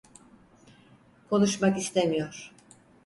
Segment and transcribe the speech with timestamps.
[1.29, 2.51] Konuşmak istemiyor.